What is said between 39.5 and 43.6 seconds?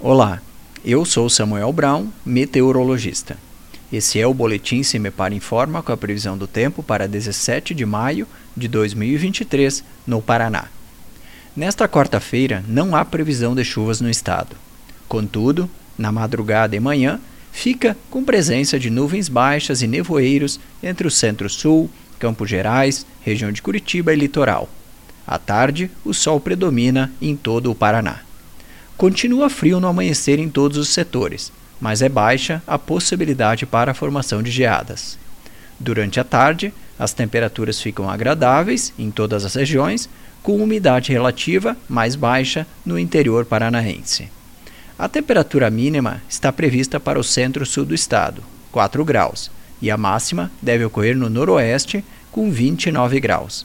regiões, com umidade relativa mais baixa no interior